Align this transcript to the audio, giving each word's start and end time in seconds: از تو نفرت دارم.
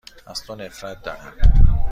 از 0.27 0.43
تو 0.43 0.55
نفرت 0.55 1.01
دارم. 1.03 1.35